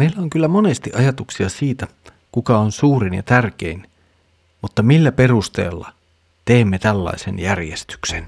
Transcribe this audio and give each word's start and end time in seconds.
Meillä 0.00 0.22
on 0.22 0.30
kyllä 0.30 0.48
monesti 0.48 0.90
ajatuksia 0.94 1.48
siitä, 1.48 1.86
kuka 2.32 2.58
on 2.58 2.72
suurin 2.72 3.14
ja 3.14 3.22
tärkein, 3.22 3.86
mutta 4.62 4.82
millä 4.82 5.12
perusteella 5.12 5.92
teemme 6.44 6.78
tällaisen 6.78 7.38
järjestyksen? 7.38 8.26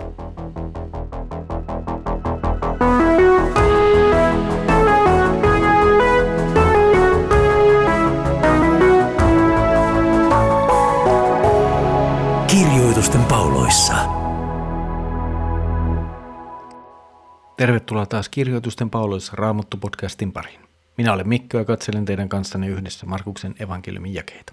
Kirjoitusten 12.46 13.24
pauloissa. 13.24 13.94
Tervetuloa 17.56 18.06
taas 18.06 18.28
Kirjoitusten 18.28 18.91
pauloissa 18.91 19.32
Raamattu-podcastin 19.36 20.32
pariin. 20.32 20.71
Minä 20.97 21.12
olen 21.12 21.29
Mikko 21.29 21.59
ja 21.59 21.65
katselen 21.65 22.05
teidän 22.05 22.29
kanssanne 22.29 22.66
yhdessä 22.66 23.06
Markuksen 23.06 23.55
evankeliumin 23.59 24.14
jakeita. 24.14 24.52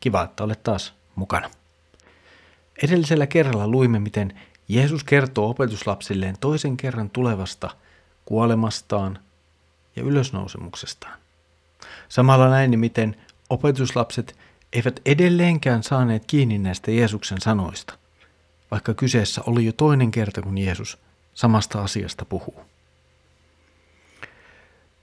Kiva, 0.00 0.22
että 0.22 0.44
olet 0.44 0.62
taas 0.62 0.94
mukana. 1.14 1.50
Edellisellä 2.82 3.26
kerralla 3.26 3.68
luimme, 3.68 3.98
miten 3.98 4.40
Jeesus 4.68 5.04
kertoo 5.04 5.50
opetuslapsilleen 5.50 6.36
toisen 6.40 6.76
kerran 6.76 7.10
tulevasta 7.10 7.70
kuolemastaan 8.24 9.18
ja 9.96 10.02
ylösnousemuksestaan. 10.02 11.18
Samalla 12.08 12.48
näin, 12.48 12.78
miten 12.78 13.16
opetuslapset 13.50 14.36
eivät 14.72 15.00
edelleenkään 15.06 15.82
saaneet 15.82 16.24
kiinni 16.26 16.58
näistä 16.58 16.90
Jeesuksen 16.90 17.40
sanoista, 17.40 17.94
vaikka 18.70 18.94
kyseessä 18.94 19.42
oli 19.46 19.66
jo 19.66 19.72
toinen 19.72 20.10
kerta, 20.10 20.42
kun 20.42 20.58
Jeesus 20.58 20.98
samasta 21.34 21.82
asiasta 21.82 22.24
puhuu. 22.24 22.64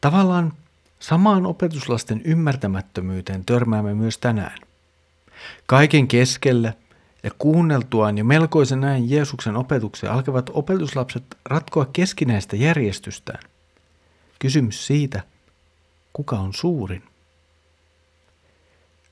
Tavallaan 0.04 0.54
samaan 1.00 1.46
opetuslasten 1.46 2.22
ymmärtämättömyyteen 2.26 3.46
törmäämme 3.46 3.94
myös 3.94 4.18
tänään. 4.18 4.60
Kaiken 5.66 6.08
keskellä 6.08 6.74
ja 7.24 7.32
kuunneltuaan 7.38 8.18
jo 8.18 8.24
melkoisen 8.24 8.82
näin 8.82 9.10
Jeesuksen 9.10 9.56
opetuksen 9.56 10.12
alkavat 10.12 10.50
opetuslapset 10.54 11.24
ratkoa 11.46 11.86
keskinäistä 11.94 12.56
järjestystään. 12.56 13.40
Kysymys 14.40 14.88
siitä, 14.88 15.24
kuka 16.14 16.40
on 16.40 16.54
suurin. 16.54 17.04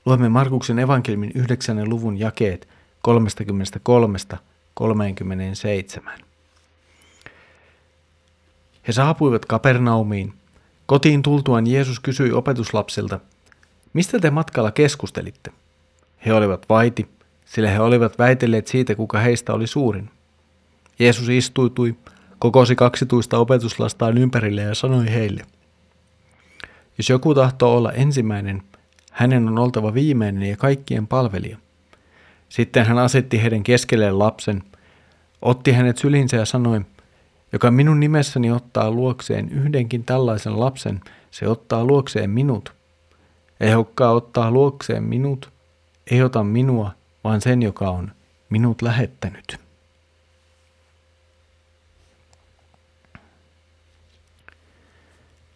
Luemme 0.06 0.28
Markuksen 0.28 0.78
evankelmin 0.78 1.32
9. 1.34 1.88
luvun 1.88 2.18
jakeet 2.18 2.68
33-37. 3.08 3.12
He 8.88 8.92
saapuivat 8.92 9.46
Kapernaumiin. 9.46 10.41
Kotiin 10.86 11.22
tultuaan 11.22 11.66
Jeesus 11.66 12.00
kysyi 12.00 12.32
opetuslapsilta, 12.32 13.20
mistä 13.92 14.18
te 14.18 14.30
matkalla 14.30 14.70
keskustelitte? 14.70 15.50
He 16.26 16.32
olivat 16.32 16.66
vaiti, 16.68 17.08
sillä 17.44 17.70
he 17.70 17.80
olivat 17.80 18.18
väitelleet 18.18 18.66
siitä, 18.66 18.94
kuka 18.94 19.18
heistä 19.18 19.52
oli 19.52 19.66
suurin. 19.66 20.10
Jeesus 20.98 21.28
istuutui, 21.28 21.96
kokosi 22.38 22.76
kaksituista 22.76 23.38
opetuslastaan 23.38 24.18
ympärille 24.18 24.62
ja 24.62 24.74
sanoi 24.74 25.10
heille, 25.10 25.42
jos 26.98 27.10
joku 27.10 27.34
tahtoo 27.34 27.76
olla 27.76 27.92
ensimmäinen, 27.92 28.62
hänen 29.12 29.48
on 29.48 29.58
oltava 29.58 29.94
viimeinen 29.94 30.50
ja 30.50 30.56
kaikkien 30.56 31.06
palvelija. 31.06 31.58
Sitten 32.48 32.86
hän 32.86 32.98
asetti 32.98 33.42
heidän 33.42 33.62
keskelleen 33.62 34.18
lapsen, 34.18 34.62
otti 35.42 35.72
hänet 35.72 35.98
sylinsä 35.98 36.36
ja 36.36 36.44
sanoi, 36.44 36.80
joka 37.52 37.70
minun 37.70 38.00
nimessäni 38.00 38.50
ottaa 38.50 38.90
luokseen 38.90 39.48
yhdenkin 39.48 40.04
tällaisen 40.04 40.60
lapsen, 40.60 41.00
se 41.30 41.48
ottaa 41.48 41.84
luokseen 41.84 42.30
minut. 42.30 42.74
Joka 43.70 44.10
ottaa 44.10 44.50
luokseen 44.50 45.02
minut, 45.02 45.52
ei 46.10 46.22
ota 46.22 46.44
minua, 46.44 46.92
vaan 47.24 47.40
sen, 47.40 47.62
joka 47.62 47.90
on 47.90 48.12
minut 48.50 48.82
lähettänyt. 48.82 49.60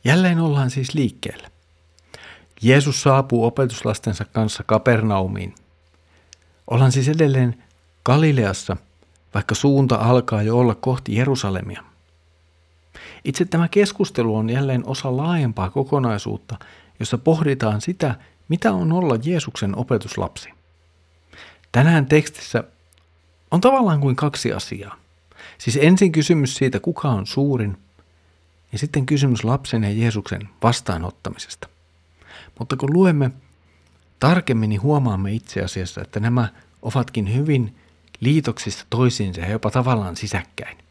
Jälleen 0.04 0.41
ollaan 0.41 0.70
siis 0.70 0.94
liikkeellä. 0.94 1.50
Jeesus 2.62 3.03
saapuu 3.03 3.44
opetuslastensa 3.44 4.25
kanssa 4.25 4.62
Kapernaumiin. 4.66 5.54
Ollaan 6.70 6.93
siis 6.93 7.09
edelleen 7.09 7.65
Galileassa, 8.04 8.76
vaikka 9.34 9.54
suunta 9.54 9.97
alkaa 9.97 10.43
jo 10.43 10.59
olla 10.59 10.75
kohti 10.75 11.16
Jerusalemia. 11.16 11.82
Itse 13.24 13.44
tämä 13.44 13.68
keskustelu 13.68 14.36
on 14.36 14.50
jälleen 14.50 14.86
osa 14.86 15.16
laajempaa 15.16 15.70
kokonaisuutta, 15.70 16.58
jossa 17.00 17.18
pohditaan 17.18 17.80
sitä, 17.80 18.14
mitä 18.48 18.72
on 18.72 18.92
olla 18.92 19.18
Jeesuksen 19.22 19.78
opetuslapsi. 19.78 20.48
Tänään 21.72 22.06
tekstissä 22.06 22.64
on 23.50 23.60
tavallaan 23.60 24.00
kuin 24.00 24.16
kaksi 24.16 24.52
asiaa. 24.52 24.96
Siis 25.58 25.78
ensin 25.82 26.12
kysymys 26.12 26.56
siitä, 26.56 26.80
kuka 26.80 27.08
on 27.08 27.26
suurin, 27.26 27.76
ja 28.72 28.78
sitten 28.78 29.06
kysymys 29.06 29.44
lapsen 29.44 29.84
ja 29.84 29.90
Jeesuksen 29.90 30.48
vastaanottamisesta. 30.62 31.68
Mutta 32.58 32.76
kun 32.76 32.92
luemme 32.92 33.30
tarkemmin, 34.20 34.68
niin 34.68 34.82
huomaamme 34.82 35.32
itse 35.32 35.60
asiassa, 35.60 36.00
että 36.00 36.20
nämä 36.20 36.48
ovatkin 36.82 37.34
hyvin 37.34 37.76
liitoksissa 38.20 38.86
toisiinsa 38.90 39.40
ja 39.40 39.50
jopa 39.50 39.70
tavallaan 39.70 40.16
sisäkkäin. 40.16 40.85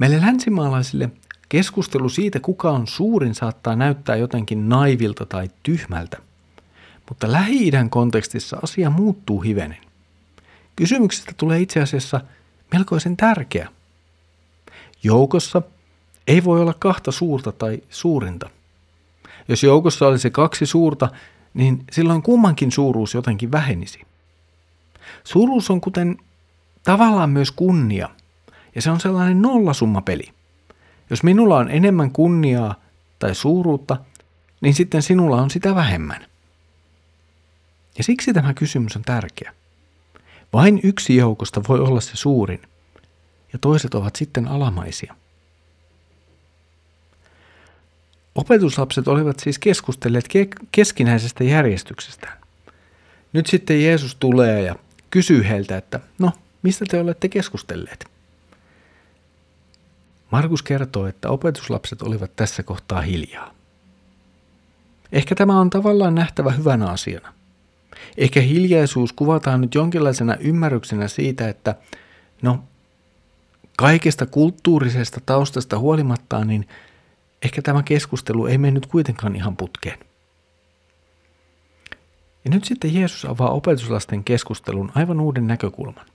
Meille 0.00 0.20
länsimaalaisille 0.20 1.10
keskustelu 1.48 2.08
siitä, 2.08 2.40
kuka 2.40 2.70
on 2.70 2.86
suurin, 2.86 3.34
saattaa 3.34 3.76
näyttää 3.76 4.16
jotenkin 4.16 4.68
naivilta 4.68 5.26
tai 5.26 5.50
tyhmältä. 5.62 6.18
Mutta 7.08 7.32
Lähi-idän 7.32 7.90
kontekstissa 7.90 8.58
asia 8.62 8.90
muuttuu 8.90 9.40
hivenen. 9.40 9.78
Kysymyksestä 10.76 11.32
tulee 11.36 11.60
itse 11.60 11.80
asiassa 11.80 12.20
melkoisen 12.72 13.16
tärkeä. 13.16 13.68
Joukossa 15.02 15.62
ei 16.26 16.44
voi 16.44 16.60
olla 16.60 16.74
kahta 16.74 17.12
suurta 17.12 17.52
tai 17.52 17.82
suurinta– 17.90 18.50
jos 19.50 19.62
joukossa 19.62 20.06
olisi 20.06 20.30
kaksi 20.30 20.66
suurta, 20.66 21.08
niin 21.54 21.84
silloin 21.92 22.22
kummankin 22.22 22.72
suuruus 22.72 23.14
jotenkin 23.14 23.52
vähenisi. 23.52 24.00
Suuruus 25.24 25.70
on 25.70 25.80
kuten 25.80 26.16
tavallaan 26.84 27.30
myös 27.30 27.50
kunnia, 27.50 28.08
ja 28.74 28.82
se 28.82 28.90
on 28.90 29.00
sellainen 29.00 29.42
nollasummapeli. 29.42 30.28
Jos 31.10 31.22
minulla 31.22 31.56
on 31.58 31.70
enemmän 31.70 32.10
kunniaa 32.10 32.74
tai 33.18 33.34
suuruutta, 33.34 33.96
niin 34.60 34.74
sitten 34.74 35.02
sinulla 35.02 35.42
on 35.42 35.50
sitä 35.50 35.74
vähemmän. 35.74 36.26
Ja 37.98 38.04
siksi 38.04 38.32
tämä 38.32 38.54
kysymys 38.54 38.96
on 38.96 39.02
tärkeä. 39.02 39.54
Vain 40.52 40.80
yksi 40.82 41.16
joukosta 41.16 41.62
voi 41.68 41.80
olla 41.80 42.00
se 42.00 42.16
suurin, 42.16 42.62
ja 43.52 43.58
toiset 43.58 43.94
ovat 43.94 44.16
sitten 44.16 44.48
alamaisia. 44.48 45.14
Opetuslapset 48.34 49.08
olivat 49.08 49.40
siis 49.40 49.58
keskustelleet 49.58 50.24
ke- 50.24 50.66
keskinäisestä 50.72 51.44
järjestyksestä. 51.44 52.28
Nyt 53.32 53.46
sitten 53.46 53.84
Jeesus 53.84 54.14
tulee 54.14 54.62
ja 54.62 54.76
kysyy 55.10 55.48
heiltä, 55.48 55.76
että 55.76 56.00
no, 56.18 56.32
mistä 56.62 56.84
te 56.88 57.00
olette 57.00 57.28
keskustelleet? 57.28 58.04
Markus 60.30 60.62
kertoo, 60.62 61.06
että 61.06 61.30
opetuslapset 61.30 62.02
olivat 62.02 62.36
tässä 62.36 62.62
kohtaa 62.62 63.00
hiljaa. 63.00 63.54
Ehkä 65.12 65.34
tämä 65.34 65.60
on 65.60 65.70
tavallaan 65.70 66.14
nähtävä 66.14 66.50
hyvänä 66.50 66.86
asiana. 66.86 67.32
Ehkä 68.16 68.40
hiljaisuus 68.40 69.12
kuvataan 69.12 69.60
nyt 69.60 69.74
jonkinlaisena 69.74 70.36
ymmärryksenä 70.40 71.08
siitä, 71.08 71.48
että 71.48 71.74
no, 72.42 72.64
kaikesta 73.76 74.26
kulttuurisesta 74.26 75.20
taustasta 75.26 75.78
huolimattaan, 75.78 76.48
niin 76.48 76.68
ehkä 77.42 77.62
tämä 77.62 77.82
keskustelu 77.82 78.46
ei 78.46 78.58
mennyt 78.58 78.86
kuitenkaan 78.86 79.36
ihan 79.36 79.56
putkeen. 79.56 79.98
Ja 82.44 82.50
nyt 82.50 82.64
sitten 82.64 82.94
Jeesus 82.94 83.24
avaa 83.24 83.50
opetuslasten 83.50 84.24
keskustelun 84.24 84.92
aivan 84.94 85.20
uuden 85.20 85.46
näkökulman. 85.46 86.06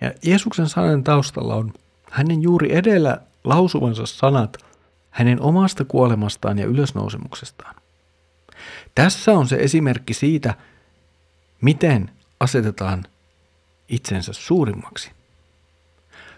Ja 0.00 0.12
Jeesuksen 0.22 0.68
sanan 0.68 1.04
taustalla 1.04 1.54
on 1.54 1.72
hänen 2.10 2.42
juuri 2.42 2.76
edellä 2.76 3.20
lausuvansa 3.44 4.06
sanat 4.06 4.56
hänen 5.10 5.40
omasta 5.40 5.84
kuolemastaan 5.84 6.58
ja 6.58 6.66
ylösnousemuksestaan. 6.66 7.74
Tässä 8.94 9.32
on 9.32 9.48
se 9.48 9.56
esimerkki 9.56 10.14
siitä, 10.14 10.54
miten 11.60 12.10
asetetaan 12.40 13.04
itsensä 13.88 14.32
suurimmaksi. 14.32 15.10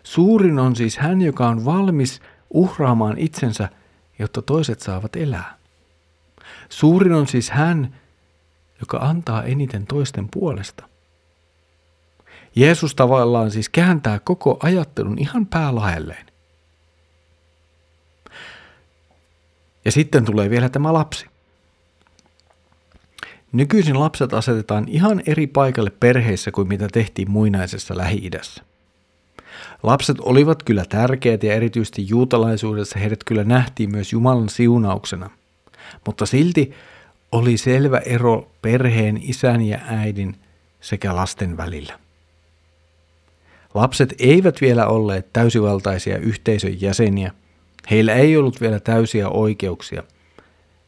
Suurin 0.02 0.58
on 0.58 0.76
siis 0.76 0.98
hän, 0.98 1.22
joka 1.22 1.48
on 1.48 1.64
valmis 1.64 2.20
uhraamaan 2.50 3.18
itsensä, 3.18 3.68
jotta 4.18 4.42
toiset 4.42 4.80
saavat 4.80 5.16
elää. 5.16 5.58
Suurin 6.68 7.12
on 7.12 7.26
siis 7.26 7.50
hän, 7.50 7.94
joka 8.80 8.98
antaa 8.98 9.42
eniten 9.42 9.86
toisten 9.86 10.28
puolesta. 10.28 10.91
Jeesus 12.56 12.94
tavallaan 12.94 13.50
siis 13.50 13.68
kääntää 13.68 14.18
koko 14.18 14.56
ajattelun 14.62 15.18
ihan 15.18 15.46
päälaelleen. 15.46 16.26
Ja 19.84 19.92
sitten 19.92 20.24
tulee 20.24 20.50
vielä 20.50 20.68
tämä 20.68 20.92
lapsi. 20.92 21.26
Nykyisin 23.52 24.00
lapset 24.00 24.34
asetetaan 24.34 24.88
ihan 24.88 25.22
eri 25.26 25.46
paikalle 25.46 25.90
perheissä 25.90 26.50
kuin 26.50 26.68
mitä 26.68 26.88
tehtiin 26.92 27.30
muinaisessa 27.30 27.96
Lähi-idässä. 27.96 28.62
Lapset 29.82 30.16
olivat 30.20 30.62
kyllä 30.62 30.84
tärkeät 30.88 31.42
ja 31.42 31.54
erityisesti 31.54 32.08
juutalaisuudessa 32.08 32.98
heidät 32.98 33.24
kyllä 33.24 33.44
nähtiin 33.44 33.90
myös 33.90 34.12
Jumalan 34.12 34.48
siunauksena. 34.48 35.30
Mutta 36.06 36.26
silti 36.26 36.72
oli 37.32 37.56
selvä 37.56 37.98
ero 37.98 38.50
perheen 38.62 39.20
isän 39.22 39.62
ja 39.62 39.78
äidin 39.86 40.36
sekä 40.80 41.16
lasten 41.16 41.56
välillä. 41.56 41.98
Lapset 43.74 44.14
eivät 44.18 44.60
vielä 44.60 44.86
olleet 44.86 45.32
täysivaltaisia 45.32 46.18
yhteisön 46.18 46.80
jäseniä. 46.80 47.32
Heillä 47.90 48.14
ei 48.14 48.36
ollut 48.36 48.60
vielä 48.60 48.80
täysiä 48.80 49.28
oikeuksia. 49.28 50.02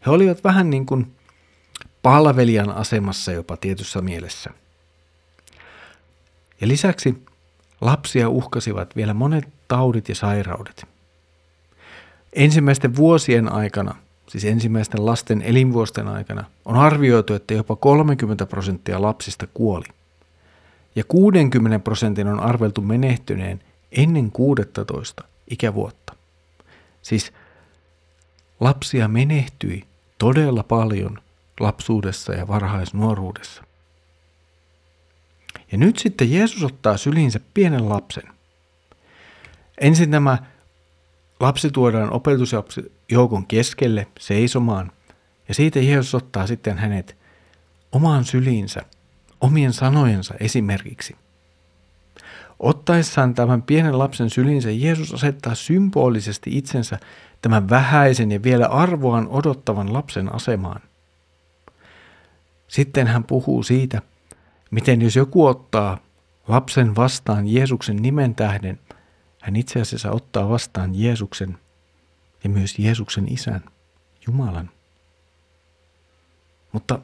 He 0.06 0.10
olivat 0.10 0.44
vähän 0.44 0.70
niin 0.70 0.86
kuin 0.86 1.12
palvelijan 2.02 2.70
asemassa 2.70 3.32
jopa 3.32 3.56
tietyssä 3.56 4.00
mielessä. 4.00 4.50
Ja 6.60 6.69
lisäksi 6.69 7.25
lapsia 7.81 8.28
uhkasivat 8.28 8.96
vielä 8.96 9.14
monet 9.14 9.48
taudit 9.69 10.08
ja 10.08 10.14
sairaudet. 10.14 10.87
Ensimmäisten 12.32 12.96
vuosien 12.96 13.52
aikana, 13.52 13.96
siis 14.28 14.44
ensimmäisten 14.44 15.06
lasten 15.06 15.42
elinvuosten 15.42 16.08
aikana, 16.08 16.44
on 16.64 16.76
arvioitu, 16.76 17.34
että 17.34 17.54
jopa 17.54 17.76
30 17.76 18.46
prosenttia 18.46 19.02
lapsista 19.02 19.46
kuoli. 19.54 19.87
Ja 20.96 21.05
60 21.05 21.79
prosentin 21.79 22.29
on 22.29 22.41
arveltu 22.41 22.81
menehtyneen 22.81 23.61
ennen 23.93 24.31
16 24.31 25.25
ikävuotta. 25.50 26.17
Siis 27.02 27.32
lapsia 28.61 29.08
menehtyi 29.08 29.85
todella 30.19 30.62
paljon 30.62 31.19
lapsuudessa 31.61 32.32
ja 32.35 32.49
varhaisnuoruudessa. 32.49 33.64
Ja 35.73 35.79
nyt 35.79 35.99
sitten 35.99 36.32
Jeesus 36.32 36.62
ottaa 36.62 36.97
syliinsä 36.97 37.40
pienen 37.55 37.88
lapsen. 37.88 38.25
Ensin 39.81 40.11
tämä 40.11 40.38
lapsi 41.40 41.70
tuodaan 41.70 42.12
opetusjoukon 42.12 43.47
keskelle 43.49 44.06
seisomaan, 44.20 44.93
ja 45.49 45.55
siitä 45.55 45.81
Jeesus 45.81 46.14
ottaa 46.14 46.47
sitten 46.47 46.79
hänet 46.79 47.17
omaan 47.93 48.25
syliinsä, 48.25 48.82
omien 49.44 49.73
sanojensa 49.73 50.35
esimerkiksi. 50.41 51.17
Ottaessaan 52.58 53.35
tämän 53.35 53.62
pienen 53.62 53.99
lapsen 53.99 54.31
syliinsä 54.31 54.70
Jeesus 54.70 55.14
asettaa 55.14 55.55
symbolisesti 55.55 56.58
itsensä 56.58 56.99
tämän 57.43 57.70
vähäisen 57.70 58.32
ja 58.32 58.43
vielä 58.43 58.67
arvoaan 58.67 59.29
odottavan 59.29 59.93
lapsen 59.93 60.35
asemaan– 60.35 60.81
sitten 62.75 63.06
hän 63.06 63.25
puhuu 63.25 63.62
siitä, 63.62 64.02
miten 64.70 65.02
jos 65.02 65.17
joku 65.17 65.47
ottaa 65.47 65.99
lapsen 66.49 66.97
vastaan 66.97 67.47
Jeesuksen 67.47 67.97
nimen 67.97 68.35
tähden, 68.35 68.81
hän 69.40 69.56
itse 69.56 69.81
asiassa 69.81 70.11
ottaa 70.11 70.49
vastaan 70.49 70.94
Jeesuksen 70.94 71.58
ja 72.44 72.50
myös 72.50 72.79
Jeesuksen 72.79 73.32
isän, 73.32 73.64
Jumalan. 74.26 74.70
Mutta 76.73 76.99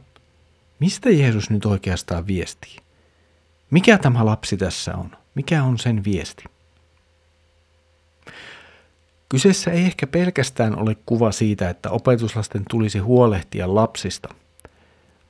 mistä 0.80 1.10
Jeesus 1.10 1.50
nyt 1.50 1.66
oikeastaan 1.66 2.26
viestii? 2.26 2.76
Mikä 3.70 3.98
tämä 3.98 4.26
lapsi 4.26 4.56
tässä 4.56 4.96
on? 4.96 5.10
Mikä 5.34 5.62
on 5.62 5.78
sen 5.78 6.04
viesti? 6.04 6.44
Kyseessä 9.28 9.70
ei 9.70 9.84
ehkä 9.84 10.06
pelkästään 10.06 10.78
ole 10.78 10.96
kuva 11.06 11.32
siitä, 11.32 11.70
että 11.70 11.90
opetuslasten 11.90 12.62
tulisi 12.70 12.98
huolehtia 12.98 13.74
lapsista– 13.74 14.28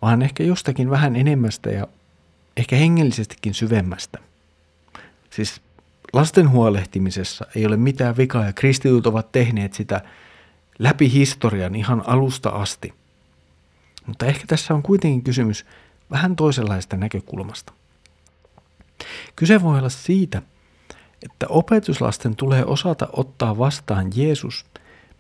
vaan 0.03 0.23
ehkä 0.23 0.43
jostakin 0.43 0.91
vähän 0.91 1.17
enemmästä 1.17 1.71
ja 1.71 1.87
ehkä 2.57 2.77
hengellisestikin 2.77 3.55
syvemmästä. 3.55 4.19
Siis 5.31 5.61
lasten 6.13 6.51
huolehtimisessa 6.51 7.47
ei 7.55 7.67
ole 7.67 7.77
mitään 7.77 8.17
vikaa 8.17 8.45
ja 8.45 8.53
kristityt 8.53 9.07
ovat 9.07 9.33
tehneet 9.33 9.75
sitä 9.75 10.01
läpi 10.79 11.13
historian 11.13 11.75
ihan 11.75 12.03
alusta 12.07 12.49
asti. 12.49 12.95
Mutta 14.11 14.27
ehkä 14.27 14.45
tässä 14.47 14.75
on 14.75 14.83
kuitenkin 14.83 15.23
kysymys 15.23 15.67
vähän 16.11 16.37
toisenlaista 16.37 16.97
näkökulmasta. 16.97 17.73
Kyse 19.37 19.63
voi 19.63 19.79
olla 19.79 19.89
siitä, 19.89 20.43
että 21.23 21.47
opetuslasten 21.49 22.37
tulee 22.37 22.65
osata 22.65 23.09
ottaa 23.13 23.59
vastaan 23.59 24.11
Jeesus 24.15 24.67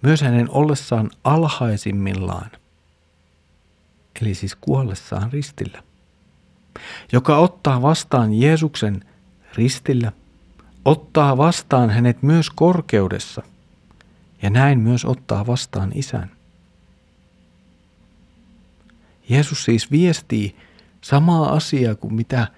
myös 0.03 0.23
hänen 0.23 0.51
ollessaan 0.51 1.11
alhaisimmillaan 1.25 2.51
eli 4.23 4.35
siis 4.35 4.57
kuollessaan 4.61 5.33
ristillä, 5.33 5.83
joka 7.13 7.37
ottaa 7.37 7.83
vastaan 7.83 8.35
Jeesuksen 8.35 9.05
ristillä, 9.55 10.13
ottaa 10.85 11.37
vastaan 11.37 11.91
hänet 11.91 12.23
myös 12.23 12.51
korkeudessa 12.51 13.43
ja 14.43 14.51
näin 14.51 14.79
myös 14.79 15.05
ottaa 15.05 15.47
vastaan 15.47 15.93
isän. 15.95 16.31
Jeesus 19.31 19.65
siis 19.65 19.91
viestii 19.91 20.57
samaa 21.01 21.53
asiaa 21.53 21.95
kuin 21.95 22.15
mitä 22.15 22.49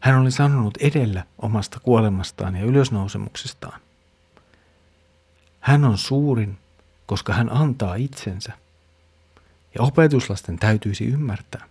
hän 0.00 0.18
oli 0.18 0.30
sanonut 0.30 0.76
edellä 0.76 1.24
omasta 1.38 1.80
kuolemastaan 1.80 2.56
ja 2.56 2.64
ylösnousemuksestaan. 2.64 3.80
Hän 5.60 5.84
on 5.84 5.98
suurin, 5.98 6.58
koska 7.06 7.32
hän 7.32 7.52
antaa 7.52 7.94
itsensä 7.94 8.52
ja 9.74 9.82
opetuslasten 9.82 10.58
täytyisi 10.58 11.04
ymmärtää. 11.04 11.64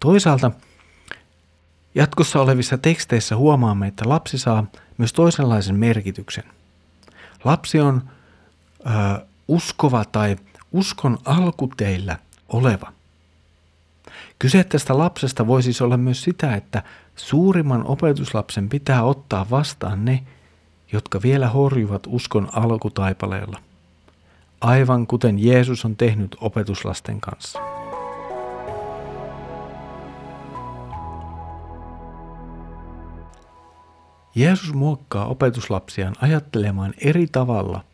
Toisaalta 0.00 0.50
jatkossa 1.94 2.40
olevissa 2.40 2.78
teksteissä 2.78 3.36
huomaamme, 3.36 3.86
että 3.86 4.08
lapsi 4.08 4.38
saa 4.38 4.66
myös 4.98 5.12
toisenlaisen 5.12 5.76
merkityksen. 5.76 6.44
Lapsi 7.44 7.80
on 7.80 8.10
ö, 8.80 8.90
uskova 9.48 10.04
tai 10.04 10.36
uskon 10.72 11.18
alkuteillä 11.24 12.18
oleva. 12.48 12.92
Kyse 14.38 14.64
tästä 14.64 14.98
lapsesta 14.98 15.46
voi 15.46 15.62
siis 15.62 15.82
olla 15.82 15.96
myös 15.96 16.22
sitä, 16.22 16.54
että 16.54 16.82
suurimman 17.16 17.86
opetuslapsen 17.86 18.68
pitää 18.68 19.02
ottaa 19.02 19.46
vastaan 19.50 20.04
ne, 20.04 20.24
jotka 20.92 21.22
vielä 21.22 21.48
horjuvat 21.48 22.02
uskon 22.06 22.48
alkutaipaleella 22.52 23.60
aivan 24.60 25.06
kuten 25.06 25.38
Jeesus 25.38 25.84
on 25.84 25.96
tehnyt 25.96 26.36
opetuslasten 26.40 27.20
kanssa. 27.20 27.58
Jeesus 34.34 34.74
muokkaa 34.74 35.26
opetuslapsiaan 35.26 36.14
ajattelemaan 36.20 36.94
eri 36.98 37.26
tavalla 37.26 37.84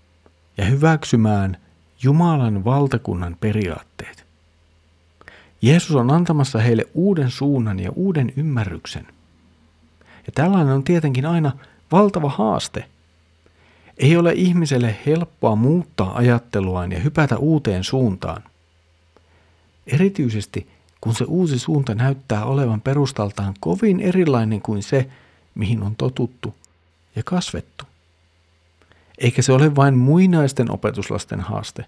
ja 0.56 0.64
hyväksymään 0.64 1.56
Jumalan 2.04 2.64
valtakunnan 2.64 3.36
periaatteet. 3.40 4.24
Jeesus 5.62 5.96
on 5.96 6.10
antamassa 6.10 6.58
heille 6.58 6.84
uuden 6.94 7.30
suunnan 7.30 7.80
ja 7.80 7.90
uuden 7.90 8.32
ymmärryksen. 8.36 9.06
Ja 10.26 10.32
tällainen 10.34 10.74
on 10.74 10.84
tietenkin 10.84 11.26
aina 11.26 11.52
valtava 11.92 12.28
haaste– 12.28 12.84
ei 13.98 14.16
ole 14.16 14.32
ihmiselle 14.32 14.96
helppoa 15.06 15.56
muuttaa 15.56 16.16
ajatteluaan 16.16 16.92
ja 16.92 17.00
hypätä 17.00 17.36
uuteen 17.36 17.84
suuntaan. 17.84 18.42
Erityisesti 19.86 20.68
kun 21.00 21.14
se 21.14 21.24
uusi 21.24 21.58
suunta 21.58 21.94
näyttää 21.94 22.44
olevan 22.44 22.80
perustaltaan 22.80 23.54
kovin 23.60 24.00
erilainen 24.00 24.60
kuin 24.60 24.82
se, 24.82 25.08
mihin 25.54 25.82
on 25.82 25.96
totuttu 25.96 26.54
ja 27.16 27.22
kasvettu. 27.22 27.84
Eikä 29.18 29.42
se 29.42 29.52
ole 29.52 29.76
vain 29.76 29.96
muinaisten 29.96 30.70
opetuslasten 30.70 31.40
haaste. 31.40 31.84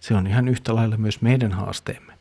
Se 0.00 0.14
on 0.14 0.26
ihan 0.26 0.48
yhtä 0.48 0.74
lailla 0.74 0.96
myös 0.96 1.22
meidän 1.22 1.52
haasteemme. 1.52 2.12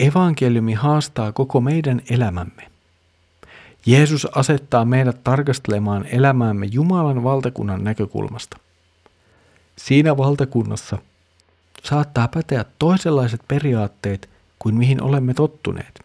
Evankeliumi 0.00 0.74
haastaa 0.74 1.32
koko 1.32 1.60
meidän 1.60 2.02
elämämme. 2.10 2.70
Jeesus 3.86 4.26
asettaa 4.36 4.84
meidät 4.84 5.24
tarkastelemaan 5.24 6.06
elämäämme 6.06 6.66
Jumalan 6.66 7.24
valtakunnan 7.24 7.84
näkökulmasta. 7.84 8.58
Siinä 9.76 10.16
valtakunnassa 10.16 10.98
saattaa 11.82 12.28
päteä 12.28 12.64
toisenlaiset 12.78 13.40
periaatteet 13.48 14.28
kuin 14.58 14.74
mihin 14.74 15.02
olemme 15.02 15.34
tottuneet. 15.34 16.00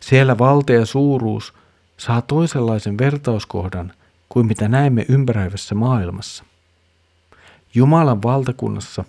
Siellä 0.00 0.38
valta 0.38 0.72
ja 0.72 0.86
suuruus 0.86 1.54
saa 2.02 2.22
toisenlaisen 2.22 2.98
vertauskohdan 2.98 3.92
kuin 4.28 4.46
mitä 4.46 4.68
näemme 4.68 5.06
ympäröivässä 5.08 5.74
maailmassa. 5.74 6.44
Jumalan 7.74 8.22
valtakunnassa 8.22 9.04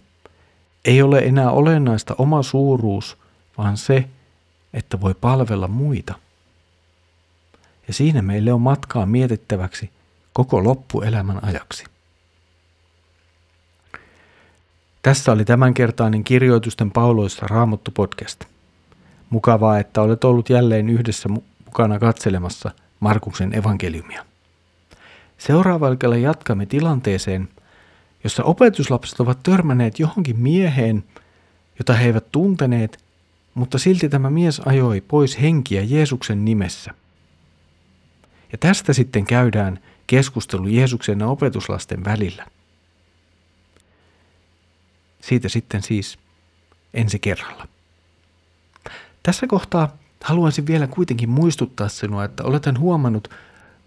ei 0.85 1.01
ole 1.01 1.19
enää 1.19 1.51
olennaista 1.51 2.15
oma 2.17 2.43
suuruus, 2.43 3.17
vaan 3.57 3.77
se, 3.77 4.09
että 4.73 5.01
voi 5.01 5.13
palvella 5.13 5.67
muita. 5.67 6.13
Ja 7.87 7.93
siinä 7.93 8.21
meille 8.21 8.53
on 8.53 8.61
matkaa 8.61 9.05
mietittäväksi 9.05 9.89
koko 10.33 10.63
loppuelämän 10.63 11.43
ajaksi. 11.43 11.85
Tässä 15.01 15.31
oli 15.31 15.45
tämänkertainen 15.45 16.23
kirjoitusten 16.23 16.91
pauloissa 16.91 17.47
Raamattu 17.47 17.91
podcast. 17.91 18.43
Mukavaa, 19.29 19.79
että 19.79 20.01
olet 20.01 20.23
ollut 20.23 20.49
jälleen 20.49 20.89
yhdessä 20.89 21.29
mukana 21.65 21.99
katselemassa 21.99 22.71
Markuksen 23.03 23.57
evankeliumia. 23.57 24.25
Seuraavalla 25.37 26.17
jatkamme 26.17 26.65
tilanteeseen, 26.65 27.49
jossa 28.23 28.43
opetuslapset 28.43 29.19
ovat 29.19 29.43
törmänneet 29.43 29.99
johonkin 29.99 30.39
mieheen, 30.39 31.03
jota 31.79 31.93
he 31.93 32.05
eivät 32.05 32.31
tunteneet, 32.31 33.03
mutta 33.53 33.77
silti 33.77 34.09
tämä 34.09 34.29
mies 34.29 34.59
ajoi 34.59 35.01
pois 35.01 35.41
henkiä 35.41 35.81
Jeesuksen 35.81 36.45
nimessä. 36.45 36.91
Ja 38.51 38.57
tästä 38.57 38.93
sitten 38.93 39.25
käydään 39.25 39.79
keskustelu 40.07 40.67
Jeesuksen 40.67 41.19
ja 41.19 41.27
opetuslasten 41.27 42.05
välillä. 42.05 42.45
Siitä 45.21 45.49
sitten 45.49 45.83
siis 45.83 46.17
ensi 46.93 47.19
kerralla. 47.19 47.67
Tässä 49.23 49.47
kohtaa 49.47 49.97
haluaisin 50.23 50.67
vielä 50.67 50.87
kuitenkin 50.87 51.29
muistuttaa 51.29 51.89
sinua, 51.89 52.23
että 52.23 52.43
oleten 52.43 52.79
huomannut 52.79 53.29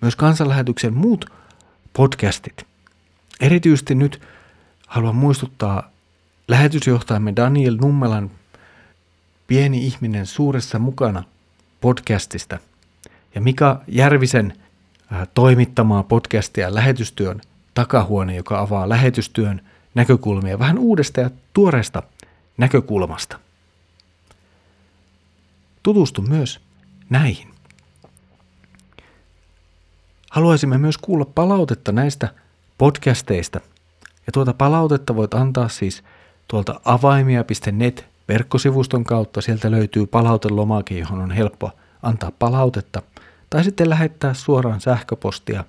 myös 0.01 0.17
kansanlähetyksen 0.17 0.95
muut 0.95 1.33
podcastit. 1.93 2.67
Erityisesti 3.41 3.95
nyt 3.95 4.21
haluan 4.87 5.17
muistuttaa 5.17 5.91
lähetysjohtajamme 6.49 7.33
Daniel 7.37 7.77
Nummelan 7.81 8.31
Pieni 9.47 9.87
ihminen 9.87 10.27
suuressa 10.27 10.79
mukana 10.79 11.25
podcastista 11.81 12.59
ja 13.35 13.41
Mika 13.41 13.81
Järvisen 13.89 14.53
äh, 15.13 15.29
toimittamaa 15.35 16.03
podcastia 16.03 16.75
lähetystyön 16.75 17.41
takahuone, 17.75 18.37
joka 18.37 18.61
avaa 18.61 18.89
lähetystyön 18.89 19.61
näkökulmia 19.95 20.59
vähän 20.59 20.79
uudesta 20.79 21.21
ja 21.21 21.31
tuoreesta 21.53 22.03
näkökulmasta. 22.57 23.46
Tutustu 25.87 26.23
myös 26.23 26.61
näihin. 27.11 27.49
Haluaisimme 30.31 30.79
myös 30.79 30.99
kuulla 30.99 31.25
palautetta 31.25 31.93
näistä 31.93 32.29
podcasteista. 32.79 33.61
Ja 34.27 34.33
tuota 34.33 34.55
palautetta 34.55 35.17
voit 35.17 35.35
antaa 35.35 35.69
siis 35.69 36.05
tuolta 36.49 36.81
avaimia.net 36.85 38.07
verkkosivuston 38.29 39.05
kautta. 39.05 39.41
Sieltä 39.41 39.71
löytyy 39.71 40.07
palautelomake, 40.07 40.99
johon 40.99 41.19
on 41.19 41.31
helppo 41.31 41.71
antaa 42.03 42.33
palautetta. 42.39 43.03
Tai 43.51 43.65
sitten 43.65 43.91
lähettää 43.91 44.35
suoraan 44.35 44.81
sähköpostia 44.81 45.65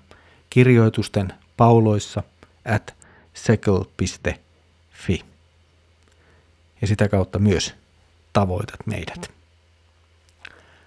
kirjoitusten 0.49 1.33
pauloissa 1.57 2.23
at 2.65 2.95
sekel.fi. 3.33 5.25
Ja 6.81 6.87
sitä 6.87 7.09
kautta 7.09 7.39
myös 7.39 7.75
tavoitat 8.33 8.87
meidät. 8.87 9.36